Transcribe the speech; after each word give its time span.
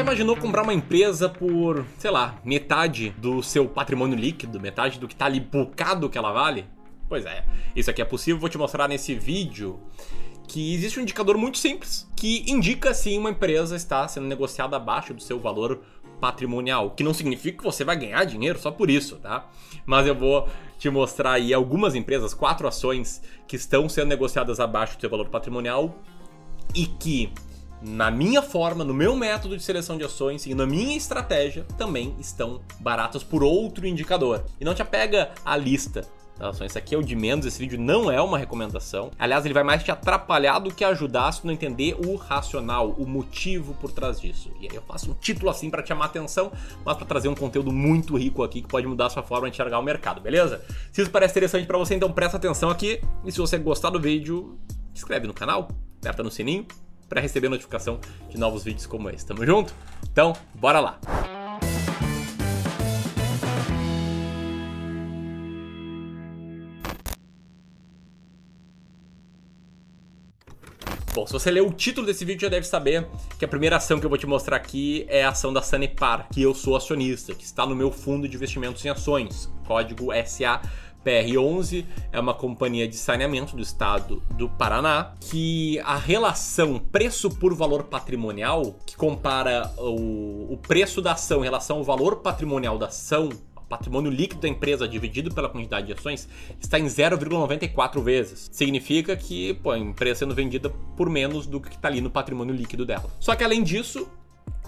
já 0.00 0.02
imaginou 0.02 0.34
comprar 0.34 0.62
uma 0.62 0.72
empresa 0.72 1.28
por, 1.28 1.84
sei 1.98 2.10
lá, 2.10 2.40
metade 2.42 3.10
do 3.18 3.42
seu 3.42 3.68
patrimônio 3.68 4.16
líquido, 4.16 4.58
metade 4.58 4.98
do 4.98 5.06
que 5.06 5.14
tá 5.14 5.26
ali 5.26 5.38
bocado 5.38 6.08
que 6.08 6.16
ela 6.16 6.32
vale? 6.32 6.64
Pois 7.06 7.26
é, 7.26 7.44
isso 7.76 7.90
aqui 7.90 8.00
é 8.00 8.04
possível, 8.04 8.40
vou 8.40 8.48
te 8.48 8.56
mostrar 8.56 8.88
nesse 8.88 9.14
vídeo 9.14 9.78
que 10.48 10.74
existe 10.74 10.98
um 10.98 11.02
indicador 11.02 11.36
muito 11.36 11.58
simples 11.58 12.10
que 12.16 12.50
indica 12.50 12.94
se 12.94 13.16
uma 13.18 13.30
empresa 13.30 13.76
está 13.76 14.08
sendo 14.08 14.26
negociada 14.26 14.74
abaixo 14.74 15.12
do 15.12 15.22
seu 15.22 15.38
valor 15.38 15.82
patrimonial, 16.18 16.92
que 16.92 17.04
não 17.04 17.12
significa 17.12 17.58
que 17.58 17.64
você 17.64 17.84
vai 17.84 17.96
ganhar 17.96 18.24
dinheiro 18.24 18.58
só 18.58 18.70
por 18.70 18.88
isso, 18.88 19.16
tá? 19.16 19.50
Mas 19.84 20.06
eu 20.06 20.14
vou 20.14 20.48
te 20.78 20.88
mostrar 20.88 21.32
aí 21.32 21.52
algumas 21.52 21.94
empresas, 21.94 22.32
quatro 22.32 22.66
ações 22.66 23.20
que 23.46 23.54
estão 23.54 23.86
sendo 23.86 24.08
negociadas 24.08 24.60
abaixo 24.60 24.96
do 24.96 25.00
seu 25.02 25.10
valor 25.10 25.28
patrimonial 25.28 25.94
e 26.74 26.86
que 26.86 27.30
na 27.82 28.10
minha 28.10 28.42
forma, 28.42 28.84
no 28.84 28.92
meu 28.92 29.16
método 29.16 29.56
de 29.56 29.62
seleção 29.62 29.96
de 29.96 30.04
ações 30.04 30.46
e 30.46 30.54
na 30.54 30.66
minha 30.66 30.96
estratégia 30.96 31.64
também 31.78 32.14
estão 32.18 32.60
baratas 32.78 33.22
por 33.22 33.42
outro 33.42 33.86
indicador. 33.86 34.44
E 34.60 34.64
não 34.64 34.74
te 34.74 34.82
apega 34.82 35.30
à 35.44 35.56
lista. 35.56 36.06
Esse 36.64 36.78
aqui 36.78 36.94
é 36.94 36.98
o 36.98 37.02
de 37.02 37.14
menos, 37.14 37.44
esse 37.44 37.58
vídeo 37.58 37.78
não 37.78 38.10
é 38.10 38.18
uma 38.20 38.38
recomendação. 38.38 39.10
Aliás, 39.18 39.44
ele 39.44 39.52
vai 39.52 39.62
mais 39.62 39.84
te 39.84 39.90
atrapalhar 39.90 40.58
do 40.58 40.72
que 40.72 40.82
ajudar 40.82 41.30
se 41.32 41.42
tu 41.42 41.46
não 41.46 41.52
entender 41.52 41.94
o 42.06 42.16
racional, 42.16 42.92
o 42.92 43.06
motivo 43.06 43.74
por 43.74 43.92
trás 43.92 44.18
disso. 44.18 44.50
E 44.58 44.66
aí 44.66 44.74
eu 44.74 44.80
faço 44.80 45.10
um 45.10 45.14
título 45.14 45.50
assim 45.50 45.68
para 45.68 45.82
te 45.82 45.88
chamar 45.88 46.06
atenção, 46.06 46.50
mas 46.82 46.96
para 46.96 47.04
trazer 47.04 47.28
um 47.28 47.34
conteúdo 47.34 47.70
muito 47.70 48.16
rico 48.16 48.42
aqui 48.42 48.62
que 48.62 48.68
pode 48.68 48.86
mudar 48.86 49.06
a 49.06 49.10
sua 49.10 49.22
forma 49.22 49.50
de 49.50 49.54
enxergar 49.54 49.78
o 49.78 49.82
mercado, 49.82 50.18
beleza? 50.18 50.64
Se 50.90 51.02
isso 51.02 51.10
parece 51.10 51.32
interessante 51.32 51.66
para 51.66 51.76
você, 51.76 51.94
então 51.94 52.10
presta 52.10 52.38
atenção 52.38 52.70
aqui. 52.70 53.02
E 53.22 53.30
se 53.30 53.36
você 53.36 53.58
gostar 53.58 53.90
do 53.90 54.00
vídeo, 54.00 54.58
se 54.94 55.02
inscreve 55.02 55.26
no 55.26 55.34
canal, 55.34 55.68
aperta 55.98 56.22
no 56.22 56.30
sininho 56.30 56.66
para 57.10 57.20
receber 57.20 57.48
notificação 57.48 58.00
de 58.28 58.38
novos 58.38 58.62
vídeos 58.62 58.86
como 58.86 59.10
esse. 59.10 59.26
Tamo 59.26 59.44
junto? 59.44 59.74
Então, 60.10 60.32
bora 60.54 60.78
lá! 60.78 61.00
Bom, 71.12 71.26
se 71.26 71.32
você 71.32 71.50
ler 71.50 71.60
o 71.60 71.72
título 71.72 72.06
desse 72.06 72.24
vídeo, 72.24 72.42
já 72.42 72.48
deve 72.48 72.64
saber 72.64 73.04
que 73.36 73.44
a 73.44 73.48
primeira 73.48 73.76
ação 73.76 73.98
que 73.98 74.06
eu 74.06 74.08
vou 74.08 74.16
te 74.16 74.28
mostrar 74.28 74.56
aqui 74.56 75.04
é 75.08 75.24
a 75.24 75.30
ação 75.30 75.52
da 75.52 75.60
Sanepar, 75.60 76.28
que 76.32 76.40
eu 76.40 76.54
sou 76.54 76.76
acionista, 76.76 77.34
que 77.34 77.42
está 77.42 77.66
no 77.66 77.74
meu 77.74 77.90
fundo 77.90 78.28
de 78.28 78.36
investimentos 78.36 78.84
em 78.84 78.88
ações, 78.88 79.52
código 79.66 80.10
SA 80.24 80.62
PR11 81.04 81.84
é 82.12 82.20
uma 82.20 82.34
companhia 82.34 82.86
de 82.86 82.96
saneamento 82.96 83.56
do 83.56 83.62
estado 83.62 84.22
do 84.36 84.48
Paraná, 84.48 85.12
que 85.20 85.78
a 85.80 85.96
relação 85.96 86.78
preço 86.78 87.30
por 87.30 87.54
valor 87.54 87.84
patrimonial, 87.84 88.74
que 88.86 88.96
compara 88.96 89.72
o, 89.78 90.52
o 90.52 90.56
preço 90.56 91.00
da 91.00 91.12
ação 91.12 91.40
em 91.40 91.44
relação 91.44 91.78
ao 91.78 91.84
valor 91.84 92.16
patrimonial 92.16 92.78
da 92.78 92.86
ação, 92.86 93.30
patrimônio 93.70 94.10
líquido 94.10 94.40
da 94.40 94.48
empresa 94.48 94.88
dividido 94.88 95.32
pela 95.32 95.48
quantidade 95.48 95.86
de 95.86 95.92
ações 95.92 96.28
está 96.60 96.78
em 96.78 96.86
0,94 96.86 98.02
vezes. 98.02 98.50
Significa 98.52 99.16
que 99.16 99.54
pô, 99.54 99.70
a 99.70 99.78
empresa 99.78 100.20
sendo 100.20 100.34
vendida 100.34 100.68
por 100.96 101.08
menos 101.08 101.46
do 101.46 101.60
que 101.60 101.68
está 101.68 101.86
ali 101.86 102.00
no 102.00 102.10
patrimônio 102.10 102.54
líquido 102.54 102.84
dela. 102.84 103.08
Só 103.20 103.36
que 103.36 103.44
além 103.44 103.62
disso, 103.62 104.08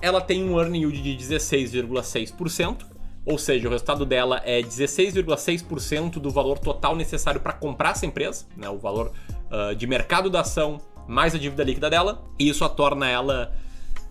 ela 0.01 0.21
tem 0.21 0.45
um 0.45 0.59
earning 0.59 0.83
yield 0.83 1.03
de 1.03 1.17
16,6%, 1.17 2.92
ou 3.25 3.39
seja, 3.39 3.69
o 3.69 3.71
resultado 3.71 4.05
dela 4.05 4.43
é 4.45 4.61
16,6% 4.61 6.15
do 6.15 6.31
valor 6.31 6.59
total 6.59 6.97
necessário 6.97 7.41
para 7.41 7.53
comprar 7.53 7.91
essa 7.91 8.05
empresa, 8.05 8.47
né, 8.57 8.69
o 8.69 8.79
valor 8.79 9.13
uh, 9.51 9.75
de 9.75 9.87
mercado 9.87 10.29
da 10.29 10.41
ação 10.41 10.81
mais 11.07 11.35
a 11.35 11.39
dívida 11.39 11.63
líquida 11.65 11.91
dela, 11.91 12.23
e 12.39 12.49
isso 12.49 12.65
a 12.65 12.69
torna 12.69 13.09
ela 13.09 13.53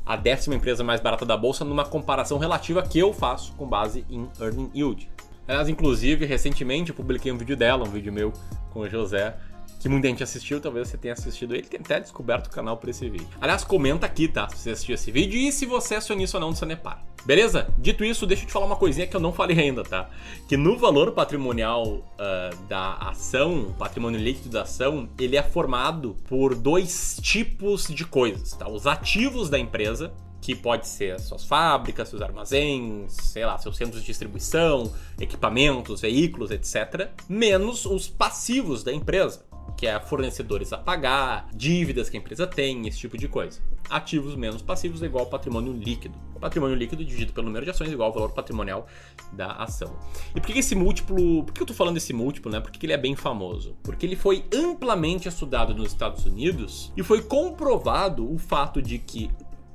a 0.05 0.15
décima 0.15 0.55
empresa 0.55 0.83
mais 0.83 0.99
barata 0.99 1.25
da 1.25 1.37
bolsa 1.37 1.63
numa 1.63 1.85
comparação 1.85 2.37
relativa 2.37 2.81
que 2.81 2.99
eu 2.99 3.13
faço 3.13 3.53
com 3.53 3.67
base 3.67 4.05
em 4.09 4.27
earning 4.39 4.69
yield. 4.73 5.09
Aliás, 5.47 5.69
inclusive, 5.69 6.25
recentemente 6.25 6.89
eu 6.89 6.95
publiquei 6.95 7.31
um 7.31 7.37
vídeo 7.37 7.55
dela, 7.55 7.83
um 7.87 7.91
vídeo 7.91 8.11
meu 8.11 8.33
com 8.71 8.81
o 8.81 8.89
José, 8.89 9.35
que 9.81 9.89
muita 9.89 10.07
gente 10.07 10.21
assistiu, 10.21 10.61
talvez 10.61 10.87
você 10.87 10.97
tenha 10.97 11.13
assistido 11.13 11.55
ele, 11.55 11.63
tem 11.63 11.79
até 11.79 11.99
descoberto 11.99 12.47
o 12.47 12.49
canal 12.51 12.77
por 12.77 12.87
esse 12.87 13.09
vídeo. 13.09 13.27
Aliás, 13.41 13.63
comenta 13.63 14.05
aqui, 14.05 14.27
tá? 14.27 14.47
Se 14.49 14.57
você 14.57 14.69
assistiu 14.71 14.93
esse 14.93 15.11
vídeo 15.11 15.39
e 15.39 15.51
se 15.51 15.65
você 15.65 15.95
é 15.95 15.97
acionista 15.97 16.37
ou 16.37 16.41
não 16.41 16.51
do 16.51 16.55
Sanepar. 16.55 17.03
Beleza? 17.25 17.73
Dito 17.77 18.05
isso, 18.05 18.27
deixa 18.27 18.43
eu 18.43 18.47
te 18.47 18.53
falar 18.53 18.67
uma 18.67 18.75
coisinha 18.75 19.07
que 19.07 19.15
eu 19.15 19.19
não 19.19 19.33
falei 19.33 19.59
ainda, 19.59 19.83
tá? 19.83 20.09
Que 20.47 20.55
no 20.55 20.77
valor 20.77 21.13
patrimonial 21.13 21.85
uh, 21.87 22.55
da 22.67 22.93
ação, 22.93 23.73
patrimônio 23.77 24.19
líquido 24.19 24.49
da 24.49 24.61
ação, 24.61 25.09
ele 25.19 25.35
é 25.35 25.41
formado 25.41 26.15
por 26.27 26.53
dois 26.53 27.19
tipos 27.21 27.87
de 27.87 28.05
coisas, 28.05 28.53
tá? 28.53 28.69
Os 28.69 28.85
ativos 28.85 29.49
da 29.49 29.57
empresa, 29.57 30.13
que 30.41 30.55
pode 30.55 30.87
ser 30.87 31.19
suas 31.19 31.45
fábricas, 31.45 32.09
seus 32.09 32.21
armazéns, 32.21 33.13
sei 33.13 33.45
lá, 33.45 33.57
seus 33.57 33.77
centros 33.77 34.01
de 34.01 34.07
distribuição, 34.07 34.91
equipamentos, 35.19 36.01
veículos, 36.01 36.49
etc., 36.51 37.09
menos 37.29 37.85
os 37.85 38.07
passivos 38.07 38.83
da 38.83 38.91
empresa, 38.91 39.45
que 39.81 39.87
é 39.87 39.99
fornecedores 39.99 40.71
a 40.71 40.77
pagar, 40.77 41.49
dívidas 41.55 42.07
que 42.07 42.15
a 42.15 42.19
empresa 42.19 42.45
tem, 42.45 42.87
esse 42.87 42.99
tipo 42.99 43.17
de 43.17 43.27
coisa. 43.27 43.59
Ativos 43.89 44.35
menos 44.35 44.61
passivos 44.61 45.01
é 45.01 45.07
igual 45.07 45.25
patrimônio 45.25 45.73
líquido. 45.73 46.15
Patrimônio 46.39 46.75
líquido 46.75 47.03
dividido 47.03 47.33
pelo 47.33 47.47
número 47.47 47.65
de 47.65 47.71
ações 47.71 47.89
é 47.89 47.93
igual 47.93 48.09
ao 48.09 48.13
valor 48.13 48.31
patrimonial 48.31 48.85
da 49.33 49.53
ação. 49.53 49.97
E 50.35 50.39
por 50.39 50.45
que 50.45 50.59
esse 50.59 50.75
múltiplo. 50.75 51.45
Por 51.45 51.51
que 51.51 51.63
eu 51.63 51.65
tô 51.65 51.73
falando 51.73 51.95
desse 51.95 52.13
múltiplo, 52.13 52.51
né? 52.51 52.59
Porque 52.59 52.85
ele 52.85 52.93
é 52.93 52.97
bem 52.97 53.15
famoso. 53.15 53.75
Porque 53.81 54.05
ele 54.05 54.15
foi 54.15 54.45
amplamente 54.53 55.27
estudado 55.27 55.73
nos 55.73 55.87
Estados 55.87 56.27
Unidos 56.27 56.93
e 56.95 57.01
foi 57.01 57.23
comprovado 57.23 58.31
o 58.31 58.37
fato 58.37 58.83
de 58.83 58.99
que 58.99 59.31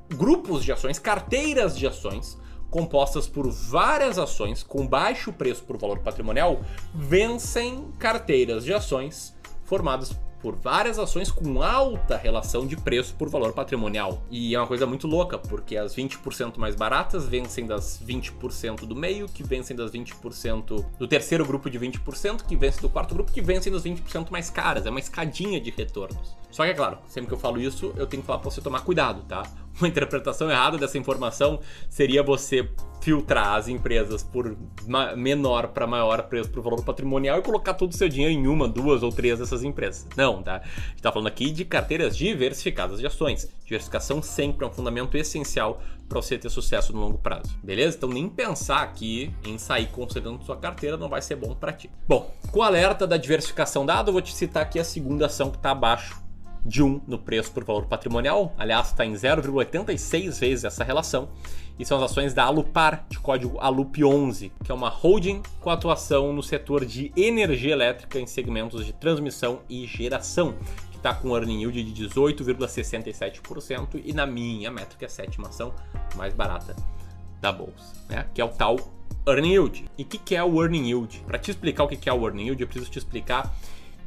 grupos 0.07 0.63
de 0.63 0.71
ações, 0.71 0.97
carteiras 0.99 1.77
de 1.77 1.85
ações, 1.85 2.39
compostas 2.69 3.27
por 3.27 3.49
várias 3.51 4.17
ações 4.17 4.63
com 4.63 4.87
baixo 4.87 5.33
preço 5.33 5.65
por 5.65 5.77
valor 5.77 5.99
patrimonial, 5.99 6.61
vencem 6.95 7.91
carteiras 7.99 8.63
de 8.63 8.73
ações 8.73 9.35
formadas 9.67 10.17
por 10.41 10.55
várias 10.55 10.99
ações 10.99 11.31
com 11.31 11.61
alta 11.61 12.15
relação 12.15 12.65
de 12.65 12.77
preço 12.77 13.15
por 13.15 13.29
valor 13.29 13.53
patrimonial. 13.53 14.21
E 14.29 14.55
é 14.55 14.59
uma 14.59 14.67
coisa 14.67 14.85
muito 14.85 15.07
louca, 15.07 15.37
porque 15.37 15.75
as 15.75 15.95
20% 15.95 16.57
mais 16.57 16.75
baratas 16.75 17.27
vencem 17.27 17.65
das 17.65 18.01
20% 18.05 18.85
do 18.85 18.95
meio, 18.95 19.27
que 19.27 19.43
vencem 19.43 19.75
das 19.75 19.91
20% 19.91 20.85
do 20.97 21.07
terceiro 21.07 21.45
grupo 21.45 21.69
de 21.69 21.79
20%, 21.79 22.45
que 22.45 22.55
vence 22.55 22.81
do 22.81 22.89
quarto 22.89 23.13
grupo, 23.13 23.31
que 23.31 23.41
vencem 23.41 23.71
das 23.71 23.83
20% 23.83 24.29
mais 24.29 24.49
caras. 24.49 24.85
É 24.85 24.89
uma 24.89 24.99
escadinha 24.99 25.59
de 25.59 25.71
retornos. 25.71 26.37
Só 26.51 26.63
que 26.63 26.71
é 26.71 26.73
claro, 26.73 26.99
sempre 27.07 27.27
que 27.27 27.33
eu 27.33 27.39
falo 27.39 27.59
isso, 27.59 27.93
eu 27.95 28.07
tenho 28.07 28.21
que 28.21 28.27
falar 28.27 28.39
para 28.39 28.49
você 28.49 28.61
tomar 28.61 28.81
cuidado, 28.81 29.23
tá? 29.27 29.43
Uma 29.79 29.87
interpretação 29.87 30.49
errada 30.49 30.77
dessa 30.77 30.97
informação 30.97 31.59
seria 31.89 32.23
você 32.23 32.67
filtrar 33.01 33.53
as 33.53 33.67
empresas 33.67 34.23
por 34.23 34.57
menor 35.15 35.69
para 35.69 35.85
maior 35.85 36.23
preço 36.23 36.49
por 36.49 36.61
valor 36.61 36.83
patrimonial 36.83 37.39
e 37.39 37.41
colocar 37.41 37.73
todo 37.73 37.91
o 37.91 37.95
seu 37.95 38.09
dinheiro 38.09 38.33
em 38.33 38.47
uma, 38.47 38.67
duas 38.67 39.03
ou 39.03 39.11
três 39.11 39.39
dessas 39.39 39.63
empresas. 39.63 40.07
Não, 40.15 40.41
tá? 40.41 40.57
A 40.57 40.89
gente 40.89 41.01
tá 41.01 41.11
falando 41.11 41.27
aqui 41.27 41.51
de 41.51 41.63
carteiras 41.63 42.17
diversificadas 42.17 42.99
de 42.99 43.05
ações. 43.05 43.49
Diversificação 43.63 44.21
sempre 44.21 44.65
é 44.65 44.69
um 44.69 44.73
fundamento 44.73 45.15
essencial 45.15 45.81
para 46.09 46.21
você 46.21 46.37
ter 46.37 46.49
sucesso 46.49 46.91
no 46.91 46.99
longo 46.99 47.17
prazo. 47.17 47.57
Beleza? 47.63 47.97
Então 47.97 48.09
nem 48.09 48.27
pensar 48.27 48.81
aqui 48.81 49.31
em 49.45 49.57
sair 49.57 49.87
considerando 49.87 50.43
sua 50.43 50.57
carteira 50.57 50.97
não 50.97 51.09
vai 51.09 51.21
ser 51.21 51.35
bom 51.35 51.53
para 51.53 51.73
ti. 51.73 51.89
Bom, 52.07 52.33
com 52.51 52.59
o 52.59 52.63
alerta 52.63 53.05
da 53.05 53.17
diversificação 53.17 53.85
dado, 53.85 54.09
eu 54.09 54.13
vou 54.13 54.21
te 54.21 54.33
citar 54.33 54.63
aqui 54.63 54.79
a 54.79 54.83
segunda 54.83 55.27
ação 55.27 55.51
que 55.51 55.57
está 55.57 55.71
abaixo 55.71 56.26
de 56.67 56.83
1 56.83 57.01
no 57.07 57.17
preço 57.17 57.51
por 57.51 57.63
valor 57.63 57.85
patrimonial, 57.85 58.53
aliás, 58.57 58.87
está 58.87 59.05
em 59.05 59.13
0,86 59.13 60.39
vezes 60.39 60.65
essa 60.65 60.83
relação, 60.83 61.29
e 61.79 61.85
são 61.85 61.97
as 61.97 62.11
ações 62.11 62.33
da 62.33 62.43
Alupar, 62.43 63.05
de 63.09 63.17
código 63.19 63.57
ALUP11, 63.59 64.51
que 64.63 64.71
é 64.71 64.75
uma 64.75 64.89
holding 64.89 65.41
com 65.61 65.69
atuação 65.69 66.33
no 66.33 66.43
setor 66.43 66.83
de 66.85 67.11
energia 67.15 67.71
elétrica 67.71 68.19
em 68.19 68.27
segmentos 68.27 68.85
de 68.85 68.91
transmissão 68.91 69.61
e 69.69 69.85
geração, 69.85 70.55
que 70.91 70.97
está 70.97 71.13
com 71.13 71.35
earning 71.35 71.61
yield 71.61 71.83
de 71.83 72.07
18,67% 72.07 74.01
e 74.03 74.11
na 74.11 74.25
minha 74.25 74.69
métrica 74.69 75.05
é 75.05 75.07
a 75.07 75.09
sétima 75.09 75.47
ação 75.47 75.73
mais 76.15 76.33
barata 76.33 76.75
da 77.39 77.51
bolsa, 77.51 77.93
né? 78.09 78.25
que 78.33 78.41
é 78.41 78.45
o 78.45 78.49
tal 78.49 78.77
earning 79.27 79.51
yield. 79.51 79.85
E 79.97 80.03
o 80.03 80.05
que, 80.05 80.17
que 80.17 80.35
é 80.35 80.43
o 80.43 80.61
earning 80.61 80.87
yield? 80.87 81.23
Para 81.27 81.37
te 81.37 81.51
explicar 81.51 81.83
o 81.83 81.87
que, 81.87 81.95
que 81.95 82.09
é 82.09 82.13
o 82.13 82.25
earning 82.25 82.45
yield, 82.45 82.61
eu 82.61 82.67
preciso 82.67 82.89
te 82.89 82.97
explicar 82.97 83.53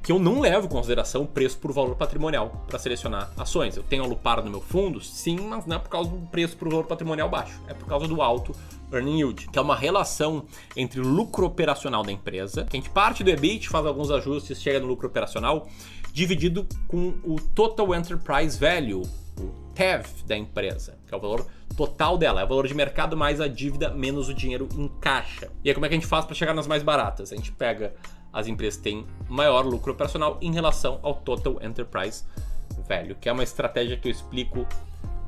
que 0.02 0.10
eu 0.10 0.18
não 0.18 0.40
levo 0.40 0.66
em 0.66 0.70
consideração 0.70 1.22
o 1.22 1.26
preço 1.26 1.58
por 1.58 1.72
valor 1.72 1.94
patrimonial 1.94 2.64
para 2.66 2.78
selecionar 2.78 3.30
ações. 3.36 3.76
Eu 3.76 3.82
tenho 3.82 4.02
a 4.02 4.06
Lupar 4.06 4.42
no 4.42 4.50
meu 4.50 4.60
fundo, 4.60 5.00
sim, 5.00 5.38
mas 5.38 5.66
não 5.66 5.76
é 5.76 5.78
por 5.78 5.90
causa 5.90 6.10
do 6.10 6.26
preço 6.28 6.56
por 6.56 6.68
valor 6.68 6.84
patrimonial 6.84 7.28
baixo, 7.28 7.60
é 7.68 7.74
por 7.74 7.86
causa 7.86 8.08
do 8.08 8.22
alto 8.22 8.54
earning 8.92 9.18
yield, 9.18 9.48
que 9.48 9.58
é 9.58 9.62
uma 9.62 9.76
relação 9.76 10.44
entre 10.76 11.00
lucro 11.00 11.46
operacional 11.46 12.02
da 12.02 12.10
empresa, 12.10 12.64
que 12.64 12.76
a 12.76 12.80
gente 12.80 12.90
parte 12.90 13.22
do 13.22 13.30
EBIT, 13.30 13.68
faz 13.68 13.86
alguns 13.86 14.10
ajustes, 14.10 14.60
chega 14.60 14.80
no 14.80 14.86
lucro 14.86 15.06
operacional, 15.06 15.68
dividido 16.12 16.66
com 16.88 17.14
o 17.22 17.36
Total 17.54 17.94
Enterprise 17.94 18.58
Value, 18.58 19.02
o 19.38 19.72
TEV 19.74 20.06
da 20.26 20.36
empresa, 20.36 20.98
que 21.06 21.14
é 21.14 21.16
o 21.16 21.20
valor 21.20 21.46
total 21.76 22.18
dela, 22.18 22.40
é 22.40 22.44
o 22.44 22.48
valor 22.48 22.66
de 22.66 22.74
mercado 22.74 23.16
mais 23.16 23.40
a 23.40 23.46
dívida 23.46 23.90
menos 23.90 24.28
o 24.28 24.34
dinheiro 24.34 24.68
em 24.76 24.88
caixa. 25.00 25.50
E 25.64 25.68
aí 25.68 25.74
como 25.74 25.86
é 25.86 25.88
que 25.88 25.94
a 25.94 25.98
gente 25.98 26.06
faz 26.06 26.24
para 26.24 26.34
chegar 26.34 26.52
nas 26.52 26.66
mais 26.66 26.82
baratas? 26.82 27.32
A 27.32 27.36
gente 27.36 27.52
pega 27.52 27.94
as 28.32 28.46
empresas 28.46 28.80
têm 28.80 29.06
maior 29.28 29.64
lucro 29.64 29.92
operacional 29.92 30.38
em 30.40 30.52
relação 30.52 30.98
ao 31.02 31.14
Total 31.14 31.58
Enterprise 31.62 32.24
Value, 32.88 33.16
que 33.20 33.28
é 33.28 33.32
uma 33.32 33.42
estratégia 33.42 33.96
que 33.96 34.08
eu 34.08 34.12
explico 34.12 34.66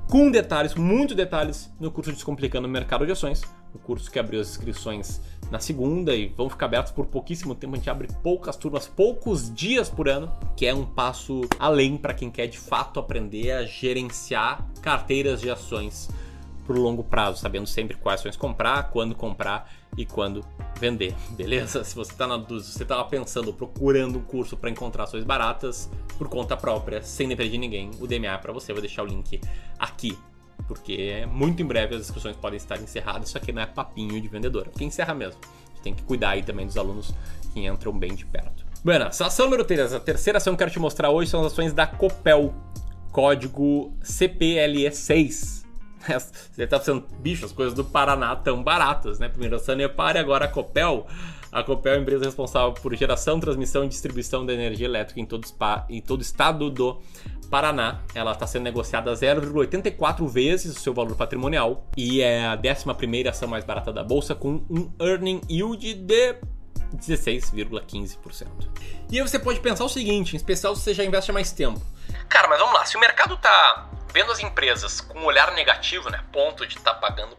com 0.09 0.31
detalhes, 0.31 0.75
muitos 0.75 1.17
detalhes, 1.17 1.73
no 1.81 1.91
curso 1.91 2.13
Descomplicando 2.13 2.69
o 2.69 2.71
Mercado 2.71 3.07
de 3.07 3.13
Ações, 3.13 3.43
o 3.75 3.79
curso 3.79 4.11
que 4.11 4.19
abriu 4.19 4.41
as 4.41 4.51
inscrições 4.51 5.21
na 5.51 5.59
segunda 5.59 6.15
e 6.15 6.29
vão 6.29 6.51
ficar 6.51 6.67
abertos 6.67 6.93
por 6.93 7.07
pouquíssimo 7.07 7.55
tempo. 7.55 7.75
A 7.75 7.77
gente 7.79 7.89
abre 7.89 8.09
poucas 8.23 8.57
turmas, 8.57 8.87
poucos 8.87 9.53
dias 9.55 9.89
por 9.89 10.09
ano, 10.09 10.31
que 10.57 10.67
é 10.67 10.75
um 10.75 10.85
passo 10.85 11.43
além 11.59 11.97
para 11.97 12.13
quem 12.13 12.31
quer 12.31 12.47
de 12.47 12.59
fato 12.59 13.01
aprender 13.01 13.53
a 13.53 13.65
gerenciar 13.65 14.67
carteiras 14.83 15.41
de 15.41 15.51
ações 15.51 16.11
por 16.67 16.77
longo 16.77 17.03
prazo, 17.03 17.41
sabendo 17.41 17.67
sempre 17.67 17.97
quais 17.97 18.21
ações 18.21 18.37
comprar, 18.37 18.91
quando 18.91 19.15
comprar 19.15 19.71
e 19.97 20.07
quando 20.07 20.45
vender, 20.79 21.15
beleza? 21.37 21.85
Se 21.85 21.95
você 21.95 22.13
está 22.13 22.27
na 22.27 22.37
dúvida, 22.37 22.61
se 22.61 22.73
você 22.73 22.83
estava 22.83 23.05
pensando, 23.05 23.53
procurando 23.53 24.19
um 24.19 24.23
curso 24.23 24.57
para 24.57 24.71
encontrar 24.71 25.05
ações 25.05 25.25
baratas 25.25 25.91
por 26.19 26.29
conta 26.29 26.57
própria, 26.57 27.03
sem 27.03 27.29
depender 27.29 27.51
de 27.51 27.59
ninguém, 27.59 27.91
o 28.01 28.07
DMA 28.07 28.29
é 28.29 28.39
para 28.39 28.53
você, 28.53 28.73
eu 28.73 28.77
vou 28.77 28.83
deixar 28.83 29.03
o 29.03 29.07
link 29.07 29.41
aqui. 29.79 30.17
Porque 30.69 31.27
muito 31.31 31.61
em 31.61 31.67
breve 31.67 31.97
as 31.97 32.03
inscrições 32.03 32.37
podem 32.37 32.57
estar 32.57 32.81
encerradas, 32.81 33.29
isso 33.29 33.39
aqui 33.39 33.53
não 33.53 33.63
é 33.63 33.67
papinho 33.67 34.21
de 34.21 34.29
vendedor, 34.29 34.69
porque 34.69 34.85
encerra 34.85 35.15
mesmo. 35.15 35.41
Tem 35.83 35.93
que 35.93 36.03
cuidar 36.05 36.31
aí 36.31 36.43
também 36.43 36.65
dos 36.65 36.77
alunos 36.77 37.13
que 37.53 37.67
entram 37.67 37.93
bem 37.93 38.15
de 38.15 38.25
perto. 38.25 38.65
Bueno, 38.85 39.07
ação 39.07 39.47
número 39.47 39.65
3, 39.65 39.93
a 39.93 40.01
terceira 40.01 40.39
ação 40.39 40.53
que 40.53 40.55
eu 40.55 40.59
quero 40.59 40.71
te 40.71 40.79
mostrar 40.79 41.11
hoje 41.11 41.31
são 41.31 41.41
as 41.41 41.53
ações 41.53 41.73
da 41.73 41.87
Copel, 41.87 42.55
código 43.11 43.93
CPLE6. 44.03 45.62
Você 46.09 46.67
tá 46.67 46.79
pensando, 46.79 47.07
bicho, 47.19 47.45
as 47.45 47.53
coisas 47.53 47.75
do 47.75 47.85
Paraná 47.85 48.35
tão 48.37 48.63
baratas, 48.63 49.19
né? 49.19 49.29
Primeiro 49.29 49.57
a 49.57 49.59
Sanepar 49.59 50.17
e 50.17 50.19
agora 50.19 50.47
a 50.47 50.49
Copel. 50.49 51.07
A 51.51 51.63
Copel 51.63 51.93
é 51.93 51.97
a 51.97 52.01
empresa 52.01 52.25
responsável 52.25 52.73
por 52.73 52.95
geração, 52.97 53.39
transmissão 53.39 53.85
e 53.85 53.89
distribuição 53.89 54.45
de 54.45 54.55
energia 54.55 54.87
elétrica 54.87 55.21
em 55.21 55.27
todo, 55.27 55.47
em 55.89 56.01
todo 56.01 56.21
o 56.21 56.23
estado 56.23 56.71
do 56.71 57.01
Paraná. 57.51 58.01
Ela 58.15 58.33
está 58.33 58.47
sendo 58.47 58.63
negociada 58.63 59.11
a 59.11 59.15
0,84 59.15 60.27
vezes 60.27 60.77
o 60.77 60.81
seu 60.81 60.95
valor 60.95 61.15
patrimonial 61.15 61.87
e 61.97 62.23
é 62.23 62.47
a 62.47 62.57
11 62.57 63.29
ação 63.29 63.49
mais 63.49 63.65
barata 63.65 63.93
da 63.93 64.03
bolsa 64.03 64.35
com 64.35 64.65
um 64.71 64.91
earning 64.99 65.43
yield 65.51 65.93
de 65.93 66.37
16,15%. 66.97 68.47
E 69.11 69.21
aí 69.21 69.29
você 69.29 69.39
pode 69.39 69.61
pensar 69.61 69.85
o 69.85 69.89
seguinte, 69.91 70.33
em 70.33 70.37
especial 70.37 70.75
se 70.75 70.83
você 70.83 70.95
já 70.95 71.05
investe 71.05 71.31
há 71.31 71.35
mais 71.35 71.53
tempo. 71.53 71.81
Cara, 72.29 72.49
mas 72.49 72.59
vamos 72.59 72.75
lá, 72.75 72.87
se 72.87 72.97
o 72.97 73.01
mercado 73.01 73.37
tá 73.37 73.91
vendo 74.13 74.31
as 74.31 74.41
empresas 74.41 75.01
com 75.01 75.19
um 75.19 75.25
olhar 75.25 75.53
negativo, 75.53 76.11
né, 76.11 76.23
ponto 76.33 76.67
de 76.67 76.77
estar 76.77 76.95
tá 76.95 77.01
pagando 77.01 77.37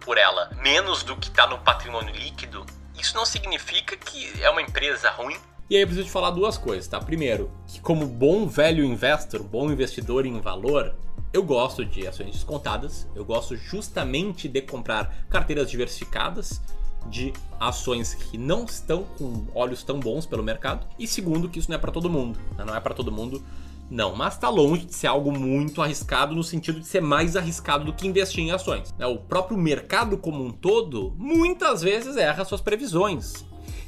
por 0.00 0.18
ela 0.18 0.50
menos 0.62 1.02
do 1.02 1.16
que 1.16 1.28
está 1.28 1.46
no 1.46 1.58
patrimônio 1.58 2.14
líquido, 2.14 2.64
isso 2.98 3.16
não 3.16 3.24
significa 3.24 3.96
que 3.96 4.42
é 4.42 4.50
uma 4.50 4.60
empresa 4.60 5.10
ruim. 5.10 5.36
E 5.68 5.76
aí 5.76 5.82
eu 5.82 5.86
preciso 5.86 6.06
te 6.06 6.12
falar 6.12 6.30
duas 6.30 6.58
coisas, 6.58 6.86
tá? 6.86 7.00
Primeiro, 7.00 7.50
que 7.66 7.80
como 7.80 8.06
bom 8.06 8.46
velho 8.46 8.84
investor, 8.84 9.42
bom 9.42 9.70
investidor 9.70 10.26
em 10.26 10.38
valor, 10.40 10.94
eu 11.32 11.42
gosto 11.42 11.84
de 11.84 12.06
ações 12.06 12.32
descontadas, 12.32 13.08
eu 13.14 13.24
gosto 13.24 13.56
justamente 13.56 14.46
de 14.46 14.60
comprar 14.60 15.26
carteiras 15.30 15.70
diversificadas 15.70 16.60
de 17.08 17.32
ações 17.58 18.14
que 18.14 18.38
não 18.38 18.64
estão 18.64 19.04
com 19.04 19.46
olhos 19.54 19.82
tão 19.82 19.98
bons 19.98 20.26
pelo 20.26 20.42
mercado. 20.42 20.86
E 20.98 21.06
segundo, 21.06 21.48
que 21.48 21.58
isso 21.58 21.70
não 21.70 21.76
é 21.76 21.80
para 21.80 21.90
todo 21.90 22.08
mundo, 22.08 22.38
né? 22.56 22.64
não 22.64 22.74
é 22.74 22.80
para 22.80 22.94
todo 22.94 23.10
mundo 23.10 23.44
não, 23.90 24.14
mas 24.14 24.34
está 24.34 24.48
longe 24.48 24.86
de 24.86 24.94
ser 24.94 25.06
algo 25.06 25.30
muito 25.30 25.82
arriscado 25.82 26.34
no 26.34 26.42
sentido 26.42 26.80
de 26.80 26.86
ser 26.86 27.00
mais 27.00 27.36
arriscado 27.36 27.84
do 27.84 27.92
que 27.92 28.06
investir 28.06 28.42
em 28.42 28.50
ações. 28.50 28.92
Né? 28.98 29.06
O 29.06 29.18
próprio 29.18 29.56
mercado 29.56 30.16
como 30.16 30.44
um 30.44 30.50
todo 30.50 31.14
muitas 31.16 31.82
vezes 31.82 32.16
erra 32.16 32.44
suas 32.44 32.60
previsões. 32.60 33.44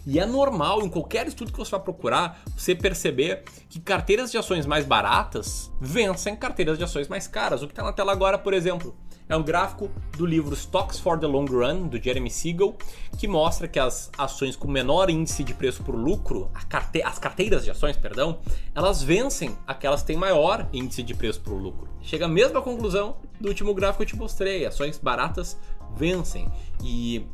E 0.06 0.20
é 0.20 0.26
normal 0.26 0.82
em 0.82 0.88
qualquer 0.88 1.26
estudo 1.26 1.50
que 1.50 1.58
você 1.58 1.72
vá 1.72 1.80
procurar 1.80 2.40
você 2.56 2.76
perceber 2.76 3.42
que 3.68 3.80
carteiras 3.80 4.30
de 4.30 4.38
ações 4.38 4.64
mais 4.64 4.84
baratas 4.84 5.72
vencem 5.80 6.36
carteiras 6.36 6.78
de 6.78 6.84
ações 6.84 7.08
mais 7.08 7.26
caras. 7.26 7.62
O 7.62 7.66
que 7.66 7.72
está 7.72 7.82
na 7.82 7.92
tela 7.92 8.12
agora, 8.12 8.38
por 8.38 8.54
exemplo, 8.54 8.94
é 9.28 9.36
um 9.36 9.42
gráfico 9.42 9.90
do 10.16 10.24
livro 10.24 10.54
Stocks 10.54 10.98
for 10.98 11.18
the 11.18 11.26
Long 11.26 11.46
Run, 11.46 11.88
do 11.88 12.00
Jeremy 12.00 12.30
Siegel, 12.30 12.76
que 13.18 13.26
mostra 13.26 13.66
que 13.66 13.78
as 13.78 14.10
ações 14.16 14.54
com 14.54 14.68
menor 14.68 15.10
índice 15.10 15.42
de 15.42 15.52
preço 15.52 15.82
por 15.82 15.94
lucro, 15.94 16.50
carte 16.68 17.02
as 17.02 17.18
carteiras 17.18 17.64
de 17.64 17.70
ações, 17.70 17.96
perdão, 17.96 18.38
elas 18.74 19.02
vencem 19.02 19.56
aquelas 19.66 20.02
que 20.02 20.08
têm 20.08 20.16
maior 20.16 20.68
índice 20.72 21.02
de 21.02 21.14
preço 21.14 21.40
por 21.40 21.54
lucro. 21.54 21.88
Chega 22.02 22.26
a 22.26 22.28
mesma 22.28 22.62
conclusão 22.62 23.16
do 23.40 23.48
último 23.48 23.74
gráfico 23.74 23.98
que 23.98 24.02
eu 24.04 24.14
te 24.14 24.16
mostrei, 24.16 24.64
ações 24.64 24.98
baratas 24.98 25.58
vencem. 25.96 26.48
E 26.82 27.26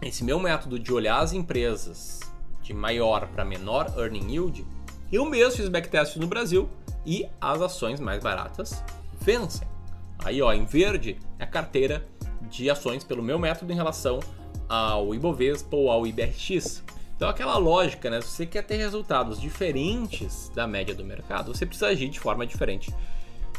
esse 0.00 0.22
meu 0.22 0.38
método 0.38 0.78
de 0.78 0.92
olhar 0.92 1.18
as 1.18 1.32
empresas 1.32 2.20
de 2.62 2.72
maior 2.72 3.26
para 3.28 3.44
menor 3.44 3.92
earning 3.98 4.30
yield, 4.30 4.64
eu 5.12 5.24
mesmo 5.24 5.56
fiz 5.56 5.68
backtest 5.68 6.16
no 6.16 6.26
Brasil 6.26 6.68
e 7.04 7.26
as 7.40 7.60
ações 7.60 7.98
mais 7.98 8.22
baratas 8.22 8.82
vencem. 9.20 9.73
Aí, 10.18 10.40
ó, 10.40 10.52
em 10.52 10.64
verde 10.64 11.18
é 11.38 11.44
a 11.44 11.46
carteira 11.46 12.06
de 12.50 12.70
ações 12.70 13.04
pelo 13.04 13.22
meu 13.22 13.38
método 13.38 13.72
em 13.72 13.76
relação 13.76 14.20
ao 14.68 15.14
Ibovespa 15.14 15.76
ou 15.76 15.90
ao 15.90 16.06
IBRX. 16.06 16.82
Então, 17.16 17.28
aquela 17.28 17.56
lógica, 17.56 18.10
né? 18.10 18.20
Se 18.20 18.28
você 18.28 18.46
quer 18.46 18.62
ter 18.62 18.76
resultados 18.76 19.40
diferentes 19.40 20.50
da 20.54 20.66
média 20.66 20.94
do 20.94 21.04
mercado, 21.04 21.54
você 21.54 21.64
precisa 21.64 21.88
agir 21.88 22.08
de 22.08 22.18
forma 22.18 22.46
diferente 22.46 22.92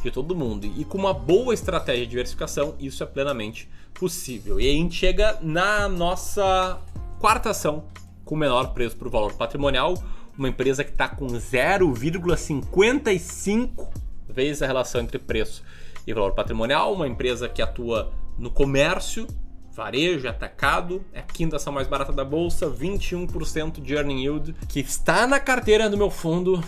de 0.03 0.11
todo 0.11 0.35
mundo. 0.35 0.67
E 0.77 0.85
com 0.85 0.97
uma 0.97 1.13
boa 1.13 1.53
estratégia 1.53 2.03
de 2.03 2.09
diversificação, 2.09 2.75
isso 2.79 3.03
é 3.03 3.05
plenamente 3.05 3.69
possível. 3.93 4.59
E 4.59 4.69
a 4.69 4.73
gente 4.73 4.95
chega 4.95 5.37
na 5.41 5.87
nossa 5.87 6.79
quarta 7.19 7.51
ação 7.51 7.85
com 8.25 8.35
menor 8.35 8.73
preço 8.73 8.97
por 8.97 9.09
valor 9.09 9.33
patrimonial, 9.33 9.93
uma 10.37 10.49
empresa 10.49 10.83
que 10.83 10.91
está 10.91 11.07
com 11.07 11.27
0,55 11.27 13.87
vezes 14.27 14.61
a 14.61 14.67
relação 14.67 14.99
entre 15.01 15.17
preço 15.17 15.63
e 16.05 16.13
valor 16.13 16.33
patrimonial, 16.33 16.93
uma 16.93 17.07
empresa 17.07 17.49
que 17.49 17.61
atua 17.61 18.13
no 18.37 18.51
comércio, 18.51 19.25
varejo, 19.71 20.27
atacado, 20.27 21.03
é 21.11 21.19
a 21.19 21.23
quinta 21.23 21.55
ação 21.57 21.73
mais 21.73 21.87
barata 21.87 22.13
da 22.13 22.23
bolsa, 22.23 22.69
21% 22.69 23.81
de 23.81 23.93
earning 23.93 24.21
yield, 24.23 24.53
que 24.69 24.79
está 24.79 25.27
na 25.27 25.39
carteira 25.39 25.89
do 25.89 25.97
meu 25.97 26.09
fundo 26.09 26.63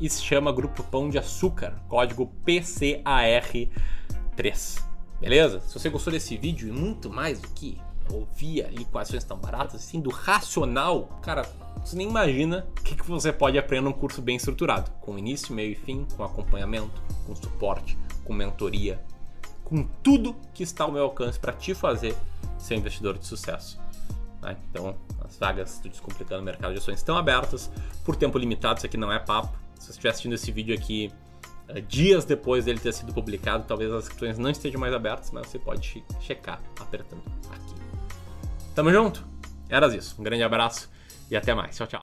e 0.00 0.08
se 0.08 0.22
chama 0.22 0.52
Grupo 0.52 0.82
Pão 0.84 1.10
de 1.10 1.18
Açúcar, 1.18 1.74
código 1.88 2.32
PCAR3. 2.46 3.68
Beleza? 5.20 5.60
Se 5.60 5.78
você 5.78 5.88
gostou 5.88 6.12
desse 6.12 6.36
vídeo 6.36 6.68
e 6.68 6.72
muito 6.72 7.10
mais 7.10 7.40
do 7.40 7.48
que 7.48 7.78
ouvir 8.10 8.64
ali 8.64 8.84
quais 8.84 9.08
ações 9.08 9.22
estão 9.22 9.38
baratas, 9.38 9.82
assim, 9.82 10.00
do 10.00 10.10
racional, 10.10 11.20
cara, 11.22 11.42
você 11.84 11.96
nem 11.96 12.08
imagina 12.08 12.66
o 12.78 12.82
que, 12.82 12.94
que 12.94 13.06
você 13.06 13.32
pode 13.32 13.58
aprender 13.58 13.84
num 13.84 13.92
curso 13.92 14.22
bem 14.22 14.36
estruturado, 14.36 14.90
com 15.00 15.18
início, 15.18 15.54
meio 15.54 15.72
e 15.72 15.74
fim, 15.74 16.06
com 16.16 16.22
acompanhamento, 16.22 17.02
com 17.26 17.34
suporte 17.34 17.98
com 18.26 18.32
mentoria, 18.34 19.00
com 19.64 19.84
tudo 20.02 20.36
que 20.52 20.62
está 20.62 20.84
ao 20.84 20.92
meu 20.92 21.04
alcance 21.04 21.38
para 21.38 21.52
te 21.52 21.74
fazer 21.74 22.14
ser 22.58 22.74
um 22.74 22.78
investidor 22.78 23.18
de 23.18 23.26
sucesso. 23.26 23.80
Né? 24.42 24.56
Então, 24.70 24.96
as 25.24 25.36
vagas 25.38 25.78
do 25.78 25.88
Descomplicando 25.88 26.42
o 26.42 26.44
Mercado 26.44 26.72
de 26.72 26.78
Ações 26.78 26.98
estão 26.98 27.16
abertas 27.16 27.70
por 28.04 28.16
tempo 28.16 28.38
limitado, 28.38 28.78
isso 28.78 28.86
aqui 28.86 28.96
não 28.96 29.12
é 29.12 29.18
papo. 29.18 29.56
Se 29.74 29.86
você 29.86 29.90
estiver 29.92 30.10
assistindo 30.10 30.34
esse 30.34 30.50
vídeo 30.52 30.74
aqui 30.74 31.12
uh, 31.68 31.80
dias 31.82 32.24
depois 32.24 32.64
dele 32.64 32.78
ter 32.78 32.92
sido 32.92 33.12
publicado, 33.12 33.64
talvez 33.66 33.92
as 33.92 34.04
inscrições 34.04 34.38
não 34.38 34.50
estejam 34.50 34.80
mais 34.80 34.94
abertas, 34.94 35.30
mas 35.30 35.46
você 35.48 35.58
pode 35.58 36.04
checar 36.20 36.60
apertando 36.80 37.22
aqui. 37.50 37.74
Tamo 38.74 38.90
junto? 38.92 39.26
Eras 39.68 39.94
isso. 39.94 40.16
Um 40.18 40.24
grande 40.24 40.42
abraço 40.42 40.88
e 41.30 41.36
até 41.36 41.54
mais. 41.54 41.76
Tchau, 41.76 41.86
tchau. 41.86 41.94